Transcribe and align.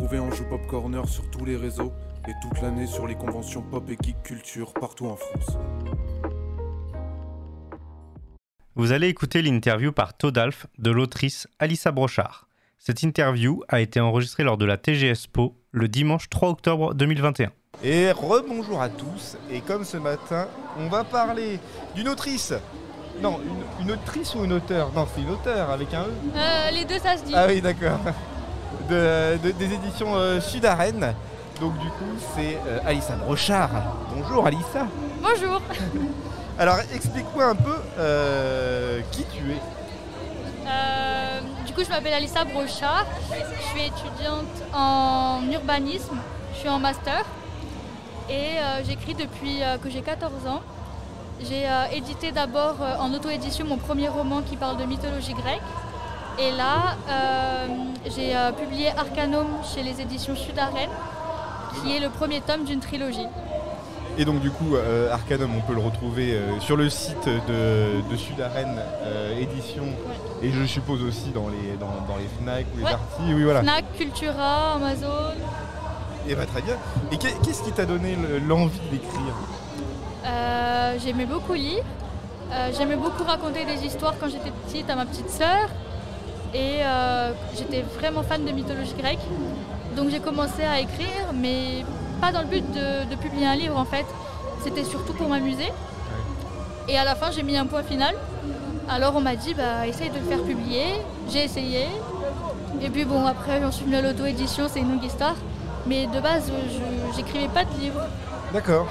Retrouvez 0.00 0.18
Anjou 0.18 0.44
Pop 0.44 0.66
Corner 0.66 1.06
sur 1.06 1.30
tous 1.30 1.44
les 1.44 1.56
réseaux 1.56 1.92
et 2.26 2.32
toute 2.40 2.62
l'année 2.62 2.86
sur 2.86 3.06
les 3.06 3.16
conventions 3.16 3.60
pop 3.60 3.84
et 3.90 3.98
geek 4.02 4.22
culture 4.22 4.72
partout 4.72 5.04
en 5.04 5.16
France. 5.16 5.58
Vous 8.76 8.92
allez 8.92 9.08
écouter 9.08 9.42
l'interview 9.42 9.92
par 9.92 10.16
Todalf 10.16 10.68
de 10.78 10.90
l'autrice 10.90 11.48
Alissa 11.58 11.92
Brochard. 11.92 12.48
Cette 12.78 13.02
interview 13.02 13.62
a 13.68 13.80
été 13.80 14.00
enregistrée 14.00 14.42
lors 14.42 14.56
de 14.56 14.64
la 14.64 14.78
TGSPO 14.78 15.54
le 15.70 15.88
dimanche 15.88 16.30
3 16.30 16.48
octobre 16.48 16.94
2021. 16.94 17.50
Et 17.84 18.10
rebonjour 18.10 18.80
à 18.80 18.88
tous. 18.88 19.36
Et 19.50 19.60
comme 19.60 19.84
ce 19.84 19.98
matin, 19.98 20.48
on 20.78 20.88
va 20.88 21.04
parler 21.04 21.58
d'une 21.94 22.08
autrice. 22.08 22.54
Non, 23.20 23.38
une, 23.44 23.84
une 23.84 23.92
autrice 23.92 24.34
ou 24.34 24.44
une 24.44 24.54
auteur 24.54 24.92
Non, 24.94 25.06
c'est 25.14 25.20
une 25.20 25.28
auteur 25.28 25.68
avec 25.68 25.92
un 25.92 26.04
E. 26.04 26.12
Euh, 26.36 26.70
les 26.70 26.86
deux, 26.86 26.98
ça 26.98 27.18
se 27.18 27.24
dit. 27.24 27.34
Ah 27.36 27.44
oui, 27.46 27.60
d'accord. 27.60 28.00
De- 28.90 29.38
de- 29.40 29.52
des 29.52 29.72
éditions 29.74 30.16
euh, 30.16 30.40
Sud-Arène. 30.40 31.14
Donc 31.60 31.78
du 31.78 31.86
coup, 31.90 32.10
c'est 32.34 32.58
euh, 32.66 32.80
Alissa 32.84 33.14
Brochard. 33.14 33.70
Bonjour 34.16 34.44
Alissa. 34.46 34.86
Bonjour. 35.22 35.60
Alors 36.58 36.76
explique-moi 36.92 37.44
un 37.44 37.54
peu 37.54 37.76
euh, 37.98 39.00
qui 39.12 39.24
tu 39.32 39.52
es. 39.52 39.60
Euh, 40.66 41.40
du 41.66 41.72
coup, 41.72 41.84
je 41.84 41.88
m'appelle 41.90 42.14
Alissa 42.14 42.44
Brochard. 42.44 43.06
Je 43.30 43.62
suis 43.68 43.86
étudiante 43.86 44.46
en 44.74 45.38
urbanisme. 45.52 46.16
Je 46.54 46.58
suis 46.58 46.68
en 46.68 46.80
master. 46.80 47.24
Et 48.28 48.58
euh, 48.58 48.82
j'écris 48.84 49.14
depuis 49.14 49.60
que 49.82 49.88
j'ai 49.88 50.00
14 50.02 50.32
ans. 50.48 50.60
J'ai 51.42 51.64
édité 51.96 52.32
d'abord 52.32 52.76
en 52.98 53.14
auto-édition 53.14 53.64
mon 53.66 53.78
premier 53.78 54.08
roman 54.08 54.42
qui 54.42 54.56
parle 54.56 54.76
de 54.78 54.84
mythologie 54.84 55.32
grecque. 55.34 55.62
Et 56.40 56.52
là, 56.52 56.96
euh, 57.08 57.66
j'ai 58.16 58.34
euh, 58.34 58.50
publié 58.52 58.88
Arcanum 58.96 59.46
chez 59.74 59.82
les 59.82 60.00
éditions 60.00 60.34
Sud-Arène, 60.34 60.88
qui 61.82 61.94
est 61.94 62.00
le 62.00 62.08
premier 62.08 62.40
tome 62.40 62.64
d'une 62.64 62.80
trilogie. 62.80 63.26
Et 64.18 64.24
donc 64.24 64.40
du 64.40 64.50
coup, 64.50 64.74
euh, 64.74 65.12
Arcanum, 65.12 65.50
on 65.56 65.60
peut 65.60 65.74
le 65.74 65.82
retrouver 65.82 66.38
sur 66.60 66.76
le 66.76 66.88
site 66.90 67.26
de, 67.26 68.00
de 68.10 68.16
Sud-Arène 68.16 68.80
euh, 69.02 69.38
Édition. 69.38 69.84
Et 70.42 70.50
je 70.50 70.64
suppose 70.64 71.02
aussi 71.02 71.30
dans 71.30 71.48
les, 71.48 71.76
dans, 71.76 71.86
dans 72.08 72.16
les 72.18 72.26
FNAC 72.40 72.66
ou 72.74 72.78
les 72.78 72.84
Ouais. 72.84 72.90
Darty. 72.90 73.34
Oui, 73.34 73.44
voilà. 73.44 73.60
Fnac, 73.60 73.84
Cultura, 73.96 74.74
Amazon. 74.76 75.34
Et 76.28 76.34
bah 76.34 76.46
très 76.46 76.62
bien. 76.62 76.74
Et 77.12 77.18
qu'est- 77.18 77.36
qu'est-ce 77.44 77.62
qui 77.62 77.72
t'a 77.72 77.84
donné 77.86 78.16
le- 78.16 78.38
l'envie 78.38 78.80
d'écrire? 78.90 79.34
J'aimais 81.04 81.24
beaucoup 81.26 81.54
lire. 81.54 81.82
J'aimais 82.76 82.96
beaucoup 82.96 83.22
raconter 83.24 83.64
des 83.64 83.86
histoires 83.86 84.14
quand 84.20 84.28
j'étais 84.28 84.50
petite 84.66 84.88
à 84.90 84.96
ma 84.96 85.06
petite 85.06 85.30
sœur. 85.30 85.68
Et 86.52 86.80
euh, 86.82 87.32
j'étais 87.56 87.82
vraiment 87.82 88.22
fan 88.22 88.44
de 88.44 88.50
mythologie 88.50 88.94
grecque. 88.98 89.20
Donc 89.96 90.10
j'ai 90.10 90.20
commencé 90.20 90.62
à 90.62 90.80
écrire, 90.80 91.32
mais 91.34 91.84
pas 92.20 92.32
dans 92.32 92.40
le 92.40 92.46
but 92.46 92.64
de, 92.72 93.14
publier 93.16 93.46
un 93.46 93.56
livre 93.56 93.78
en 93.78 93.84
fait. 93.84 94.06
C'était 94.62 94.84
surtout 94.84 95.12
pour 95.12 95.28
m'amuser. 95.28 95.72
Et 96.88 96.96
à 96.96 97.04
la 97.04 97.14
fin, 97.14 97.30
j'ai 97.30 97.42
mis 97.42 97.56
un 97.56 97.66
point 97.66 97.82
final. 97.82 98.14
Alors 98.88 99.14
on 99.16 99.20
m'a 99.20 99.36
dit, 99.36 99.54
bah, 99.54 99.86
essaye 99.86 100.10
de 100.10 100.18
le 100.18 100.24
faire 100.24 100.42
publier. 100.42 100.84
J'ai 101.30 101.44
essayé. 101.44 101.86
Et 102.82 102.90
puis 102.90 103.04
bon, 103.04 103.26
après, 103.26 103.60
j'en 103.60 103.70
suis 103.70 103.84
venue 103.84 103.96
à 103.96 104.02
l'auto-édition, 104.02 104.66
c'est 104.68 104.80
une 104.80 104.90
longue 104.92 105.04
histoire. 105.04 105.36
Mais 105.86 106.06
de 106.06 106.20
base, 106.20 106.50
j'écrivais 107.16 107.48
pas 107.48 107.64
de 107.64 107.80
livre. 107.80 108.00
D'accord. 108.52 108.86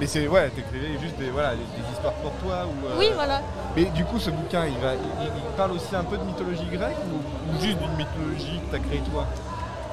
Mais 0.00 0.06
c'est 0.06 0.28
ouais, 0.28 0.48
t'écrivais 0.50 0.98
juste 1.00 1.16
des, 1.18 1.30
voilà, 1.30 1.50
des, 1.52 1.56
des 1.56 1.92
histoires 1.92 2.12
pour 2.14 2.30
toi 2.34 2.66
ou. 2.66 2.86
euh, 2.86 2.96
Oui, 2.98 3.10
voilà. 3.14 3.40
Mais 3.76 3.84
du 3.86 4.04
coup, 4.04 4.18
ce 4.18 4.30
bouquin, 4.30 4.64
il, 4.66 4.78
va, 4.78 4.94
il, 4.94 5.26
il 5.26 5.56
parle 5.56 5.72
aussi 5.72 5.94
un 5.96 6.04
peu 6.04 6.16
de 6.16 6.22
mythologie 6.24 6.66
grecque 6.70 6.96
ou, 7.10 7.16
ou 7.56 7.60
juste 7.60 7.78
d'une 7.78 7.96
mythologie 7.96 8.60
que 8.60 8.76
t'as 8.76 8.78
créée 8.82 9.02
toi? 9.12 9.26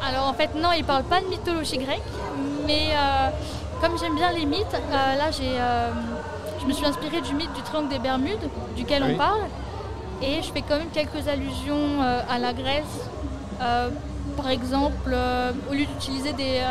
Alors 0.08 0.28
en 0.28 0.33
fait 0.33 0.53
non, 0.56 0.70
il 0.78 0.83
parle 0.83 1.03
pas 1.06 1.22
de 1.22 1.26
mythologie 1.28 1.78
grecque, 1.80 2.03
mais 2.67 2.89
euh, 2.92 3.30
comme 3.81 3.98
j'aime 3.98 4.16
bien 4.16 4.31
les 4.33 4.45
mythes, 4.45 4.66
euh, 4.76 5.16
là 5.16 5.32
j'ai, 5.32 5.54
je 6.61 6.66
me 6.67 6.73
suis 6.73 6.86
inspirée 6.86 7.22
du 7.22 7.33
mythe 7.33 7.52
du 7.54 7.61
triangle 7.64 7.87
des 7.89 7.98
Bermudes, 7.98 8.48
duquel 8.76 9.02
Oui. 9.04 9.11
on 9.14 9.17
parle, 9.17 9.42
et 10.22 10.43
je 10.43 10.52
fais 10.52 10.61
quand 10.61 10.77
même 10.77 10.89
quelques 10.93 11.27
allusions 11.27 12.04
euh, 12.04 12.22
à 12.30 12.37
la 12.37 12.54
Grèce. 12.54 12.83
Euh, 13.61 13.89
par 14.37 14.49
exemple, 14.49 15.10
euh, 15.11 15.52
au 15.72 15.73
lieu 15.73 15.86
d'utiliser 15.86 16.33
des, 16.33 16.61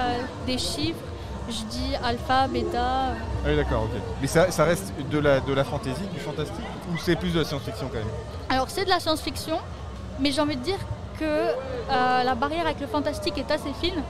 des 0.47 0.59
chiffres, 0.59 1.01
je 1.49 1.63
dis 1.65 1.95
alpha, 2.03 2.49
bêta. 2.49 2.79
Ah 2.83 3.15
oui, 3.47 3.57
d'accord, 3.57 3.83
ok. 3.85 4.01
Mais 4.21 4.27
ça, 4.27 4.51
ça 4.51 4.65
reste 4.65 4.93
de 5.11 5.19
la, 5.19 5.41
de 5.41 5.53
la 5.53 5.65
fantaisie, 5.65 6.07
du 6.13 6.21
fantastique 6.21 6.65
ou 6.93 6.97
c'est 6.99 7.17
plus 7.17 7.33
de 7.33 7.41
la 7.41 7.45
science-fiction 7.45 7.89
quand 7.93 7.99
même? 7.99 8.09
Alors 8.49 8.71
c'est 8.71 8.85
de 8.85 8.91
la 8.91 9.01
science-fiction, 9.01 9.59
mais 10.21 10.33
j'ai 10.33 10.41
envie 10.41 10.57
de 10.57 10.63
dire 10.63 10.79
que 11.19 11.25
euh, 11.25 12.23
la 12.25 12.35
barrière 12.35 12.67
avec 12.67 12.81
le 12.81 12.87
fantastique 12.87 13.37
est 13.39 13.51
assez 13.51 13.73
fine, 13.81 14.03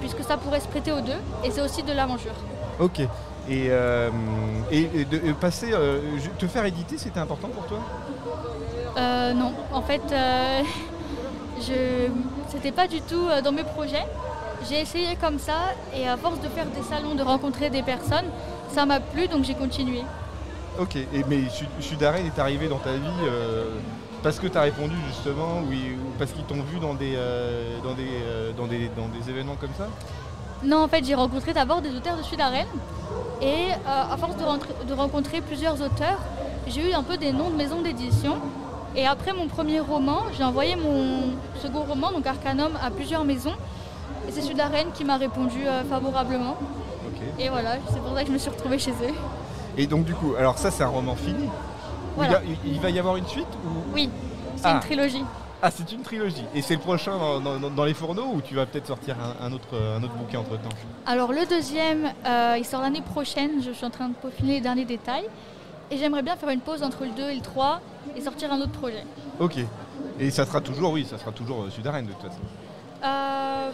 puisque 0.00 0.22
ça 0.22 0.36
pourrait 0.36 0.60
se 0.60 0.68
prêter 0.68 0.92
aux 0.92 1.00
deux, 1.00 1.20
et 1.44 1.50
c'est 1.50 1.60
aussi 1.62 1.82
de 1.82 1.92
l'aventure. 1.92 2.34
Ok. 2.78 3.00
Et, 3.48 3.68
euh, 3.70 4.10
et, 4.70 4.88
et 4.94 5.04
de 5.04 5.16
et 5.16 5.32
passer, 5.32 5.70
euh, 5.72 6.00
te 6.38 6.46
faire 6.46 6.64
éditer, 6.66 6.98
c'était 6.98 7.20
important 7.20 7.48
pour 7.48 7.64
toi? 7.66 7.78
Euh, 8.98 9.32
non, 9.32 9.52
en 9.72 9.82
fait, 9.82 10.02
je 11.60 12.08
c'était 12.50 12.72
pas 12.72 12.86
du 12.88 13.00
tout 13.00 13.28
dans 13.44 13.52
mes 13.52 13.64
projets. 13.64 14.04
J'ai 14.68 14.80
essayé 14.80 15.16
comme 15.16 15.38
ça 15.38 15.74
et 15.96 16.06
à 16.08 16.16
force 16.16 16.40
de 16.40 16.48
faire 16.48 16.66
des 16.66 16.82
salons, 16.82 17.14
de 17.14 17.22
rencontrer 17.22 17.70
des 17.70 17.82
personnes, 17.82 18.26
ça 18.70 18.86
m'a 18.86 19.00
plu 19.00 19.26
donc 19.26 19.44
j'ai 19.44 19.54
continué. 19.54 20.02
Ok. 20.78 20.96
Et, 20.96 21.24
mais 21.28 21.48
Sud- 21.48 21.68
Sud-Arène 21.80 22.26
est 22.26 22.38
arrivé 22.38 22.68
dans 22.68 22.78
ta 22.78 22.92
vie 22.92 23.20
euh, 23.24 23.74
parce 24.22 24.38
que 24.38 24.46
tu 24.46 24.56
as 24.56 24.62
répondu 24.62 24.94
justement 25.08 25.60
ou, 25.60 25.72
ou 25.72 26.10
parce 26.18 26.32
qu'ils 26.32 26.44
t'ont 26.44 26.62
vu 26.62 26.78
dans 26.78 26.94
des, 26.94 27.14
euh, 27.16 27.78
dans, 27.82 27.94
des, 27.94 28.08
euh, 28.24 28.52
dans, 28.52 28.66
des, 28.66 28.88
dans 28.96 29.08
des 29.08 29.28
événements 29.30 29.56
comme 29.60 29.74
ça? 29.76 29.88
Non, 30.62 30.84
en 30.84 30.88
fait, 30.88 31.04
j'ai 31.04 31.14
rencontré 31.14 31.52
d'abord 31.54 31.80
des 31.80 31.90
auteurs 31.96 32.16
de 32.18 32.22
Sud-Arène 32.22 32.68
et 33.40 33.68
à 33.86 34.16
force 34.18 34.36
de, 34.36 34.86
de 34.86 34.92
rencontrer 34.92 35.40
plusieurs 35.40 35.80
auteurs, 35.80 36.20
j'ai 36.68 36.90
eu 36.90 36.92
un 36.92 37.02
peu 37.02 37.16
des 37.16 37.32
noms 37.32 37.48
de 37.48 37.56
maisons 37.56 37.80
d'édition. 37.80 38.36
Et 38.94 39.06
après 39.06 39.32
mon 39.32 39.46
premier 39.46 39.80
roman, 39.80 40.18
j'ai 40.36 40.44
envoyé 40.44 40.76
mon 40.76 41.32
second 41.62 41.84
roman, 41.84 42.12
donc 42.12 42.26
Arcanum, 42.26 42.72
à 42.84 42.90
plusieurs 42.90 43.24
maisons. 43.24 43.54
Et 44.28 44.32
c'est 44.32 44.42
Sud-Arène 44.42 44.88
qui 44.94 45.04
m'a 45.04 45.16
répondu 45.16 45.66
euh, 45.66 45.82
favorablement. 45.84 46.56
Et 47.38 47.48
voilà, 47.48 47.76
c'est 47.92 48.00
pour 48.00 48.14
ça 48.14 48.22
que 48.22 48.28
je 48.28 48.32
me 48.32 48.38
suis 48.38 48.50
retrouvée 48.50 48.78
chez 48.78 48.92
eux. 48.92 49.14
Et 49.76 49.86
donc 49.86 50.04
du 50.04 50.14
coup, 50.14 50.34
alors 50.38 50.58
ça 50.58 50.70
c'est 50.70 50.82
un 50.82 50.88
roman 50.88 51.14
fini. 51.16 51.48
Voilà. 52.16 52.40
Il, 52.64 52.78
a- 52.78 52.80
va 52.80 52.90
y 52.90 52.98
avoir 52.98 53.16
une 53.16 53.26
suite 53.26 53.46
ou... 53.64 53.68
Oui, 53.94 54.10
c'est 54.56 54.66
Ah. 54.66 54.74
une 54.74 54.80
trilogie. 54.80 55.24
Ah 55.62 55.70
c'est 55.70 55.90
une 55.92 56.02
trilogie. 56.02 56.44
Et 56.54 56.62
c'est 56.62 56.74
le 56.74 56.80
prochain 56.80 57.12
dans, 57.18 57.58
dans- 57.58 57.70
dans 57.70 57.84
les 57.84 57.94
fourneaux 57.94 58.26
ou 58.34 58.40
tu 58.40 58.54
vas 58.54 58.66
peut-être 58.66 58.86
sortir 58.86 59.16
un, 59.20 59.46
un 59.46 59.52
autre, 59.52 59.68
un 59.76 60.02
autre 60.02 60.14
bouquin 60.14 60.40
entre 60.40 60.52
temps 60.60 60.68
Alors 61.06 61.32
le 61.32 61.46
deuxième, 61.46 62.10
euh, 62.26 62.56
il 62.58 62.64
sort 62.64 62.80
l'année 62.82 63.02
prochaine. 63.02 63.62
Je 63.62 63.70
suis 63.70 63.84
en 63.86 63.90
train 63.90 64.08
de 64.08 64.14
peaufiner 64.14 64.54
les 64.54 64.60
derniers 64.60 64.84
détails. 64.86 65.26
Et 65.90 65.98
j'aimerais 65.98 66.22
bien 66.22 66.36
faire 66.36 66.48
une 66.50 66.60
pause 66.60 66.82
entre 66.82 67.04
le 67.04 67.10
2 67.10 67.30
et 67.30 67.34
le 67.36 67.40
3 67.42 67.80
et 68.16 68.20
sortir 68.20 68.52
un 68.52 68.60
autre 68.60 68.72
projet. 68.72 69.04
Ok. 69.40 69.56
Et 70.18 70.30
ça 70.30 70.46
sera 70.46 70.60
toujours, 70.60 70.92
oui, 70.92 71.06
ça 71.08 71.18
sera 71.18 71.32
toujours 71.32 71.62
euh, 71.64 71.70
Sud-Arène 71.70 72.06
de 72.06 72.12
toute 72.12 72.22
façon. 72.22 72.40
Euh, 73.04 73.70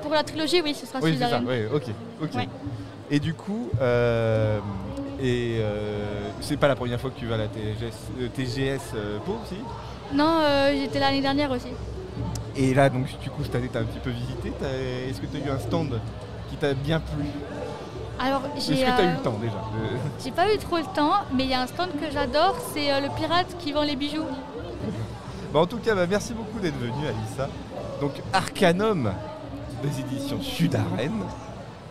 pour 0.00 0.12
la 0.12 0.22
trilogie, 0.22 0.60
oui, 0.62 0.74
ce 0.74 0.86
sera 0.86 0.98
Oui, 1.02 1.16
c'est 1.18 1.28
ça. 1.28 1.40
Oui, 1.46 1.66
ok. 1.72 1.84
ok. 2.22 2.34
Ouais. 2.34 2.48
Et 3.10 3.18
du 3.18 3.34
coup, 3.34 3.68
euh, 3.80 4.60
et 5.20 5.58
euh, 5.58 6.28
c'est 6.40 6.56
pas 6.56 6.68
la 6.68 6.76
première 6.76 7.00
fois 7.00 7.10
que 7.10 7.18
tu 7.18 7.26
vas 7.26 7.34
à 7.34 7.38
la 7.38 7.48
TGS, 7.48 7.92
euh, 8.20 8.28
TGS 8.28 8.94
Pau 9.26 9.38
aussi? 9.44 9.56
Non, 10.14 10.40
j'étais 10.72 11.00
l'année 11.00 11.20
dernière 11.20 11.50
aussi. 11.50 11.68
Et 12.56 12.74
là, 12.74 12.88
donc, 12.88 13.06
du 13.20 13.30
coup, 13.30 13.42
cette 13.44 13.54
année, 13.54 13.68
t'as 13.72 13.80
un 13.80 13.84
petit 13.84 13.98
peu 14.00 14.10
visité. 14.10 14.52
Est-ce 15.08 15.20
que 15.20 15.26
tu 15.26 15.36
as 15.42 15.46
eu 15.46 15.50
un 15.50 15.58
stand 15.58 16.00
qui 16.50 16.56
t'a 16.56 16.74
bien 16.74 17.00
plu? 17.00 17.26
Alors, 18.18 18.42
Est-ce 18.56 18.72
j'ai 18.74 18.82
que 18.82 18.86
tu 18.86 18.90
as 18.90 19.04
eu 19.04 19.16
le 19.16 19.22
temps 19.22 19.38
déjà? 19.40 19.54
j'ai 20.24 20.30
pas 20.30 20.52
eu 20.52 20.58
trop 20.58 20.76
le 20.76 20.94
temps, 20.94 21.12
mais 21.34 21.44
il 21.44 21.50
y 21.50 21.54
a 21.54 21.62
un 21.62 21.66
stand 21.66 21.90
que 21.92 22.10
j'adore, 22.12 22.56
c'est 22.74 23.00
le 23.00 23.08
pirate 23.16 23.56
qui 23.58 23.72
vend 23.72 23.82
les 23.82 23.96
bijoux. 23.96 24.26
Bah, 25.52 25.60
En 25.60 25.66
tout 25.66 25.78
cas, 25.78 25.94
bah, 25.94 26.06
merci 26.08 26.32
beaucoup 26.34 26.58
d'être 26.60 26.78
venu, 26.78 27.06
Alissa. 27.06 27.48
Donc, 28.00 28.12
Arcanum 28.32 29.12
des 29.82 30.00
éditions 30.00 30.40
Sud-Arène. 30.40 31.22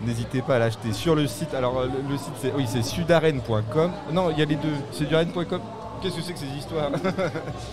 N'hésitez 0.01 0.41
pas 0.41 0.55
à 0.55 0.59
l'acheter 0.59 0.93
sur 0.93 1.13
le 1.15 1.27
site. 1.27 1.53
Alors, 1.53 1.77
euh, 1.79 1.87
le, 1.87 2.09
le 2.11 2.17
site, 2.17 2.33
c'est 2.41 2.53
oui, 2.55 2.65
c'est 2.67 2.81
sudarène.com. 2.83 3.91
Non, 4.13 4.29
il 4.31 4.39
y 4.39 4.41
a 4.41 4.45
les 4.45 4.55
deux. 4.55 4.73
Sudarène.com. 4.91 5.59
Qu'est-ce 6.01 6.15
que 6.15 6.21
c'est 6.21 6.31
que 6.31 6.39
ces 6.39 6.45
histoires 6.57 6.89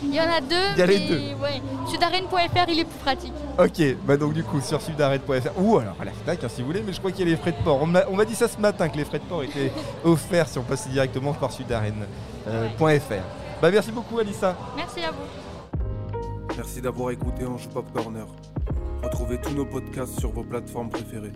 Il 0.03 0.13
y 0.13 0.21
en 0.21 0.25
a 0.25 0.41
deux. 0.41 0.57
Il 0.73 0.79
y 0.79 0.83
a 0.83 0.87
les 0.87 0.99
deux. 1.07 1.21
Ouais. 1.41 1.63
Sudarène.fr, 1.89 2.69
il 2.69 2.81
est 2.81 2.85
plus 2.85 2.99
pratique. 2.99 3.33
Ok, 3.57 3.81
bah 4.05 4.17
donc 4.17 4.33
du 4.33 4.43
coup 4.43 4.61
sur 4.61 4.83
sudarène.fr 4.83 5.51
ou 5.61 5.79
alors 5.79 5.95
à 6.01 6.05
la 6.05 6.11
FNAC 6.11 6.43
hein, 6.43 6.49
si 6.49 6.61
vous 6.61 6.67
voulez, 6.67 6.83
mais 6.85 6.93
je 6.93 6.99
crois 6.99 7.13
qu'il 7.13 7.21
y 7.25 7.29
a 7.29 7.31
les 7.31 7.41
frais 7.41 7.53
de 7.53 7.63
port. 7.63 7.81
On 7.83 7.87
m'a 7.87 8.25
dit 8.25 8.35
ça 8.35 8.49
ce 8.49 8.59
matin 8.59 8.89
que 8.89 8.97
les 8.97 9.05
frais 9.05 9.21
de 9.21 9.25
port 9.25 9.45
étaient 9.45 9.71
offerts 10.05 10.49
si 10.49 10.59
on 10.59 10.65
passait 10.65 10.91
directement 10.91 11.35
par 11.35 11.53
sudarène.fr. 11.53 13.15
Bah 13.63 13.71
merci 13.71 13.93
beaucoup 13.93 14.19
Alissa. 14.19 14.57
Merci 14.77 15.05
à 15.05 15.13
vous. 15.13 15.79
Merci 16.57 16.81
d'avoir 16.81 17.13
écouté 17.13 17.47
Anjou 17.47 17.69
Pop 17.69 17.87
Corner. 17.95 18.27
Retrouvez 19.03 19.41
tous 19.41 19.55
nos 19.55 19.65
podcasts 19.65 20.19
sur 20.19 20.31
vos 20.33 20.43
plateformes 20.43 20.91
préférées 20.91 21.33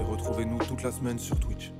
et 0.00 0.02
retrouvez-nous 0.04 0.58
toute 0.58 0.82
la 0.82 0.92
semaine 0.92 1.18
sur 1.18 1.38
Twitch. 1.38 1.72